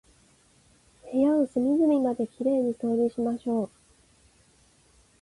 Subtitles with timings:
[1.11, 3.69] 部屋を隅々まで綺麗に掃除しましょう。